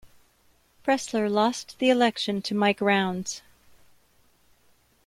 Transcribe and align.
Pressler 0.83 1.29
lost 1.29 1.77
the 1.77 1.91
election 1.91 2.41
to 2.41 2.55
Mike 2.55 2.81
Rounds. 2.81 3.43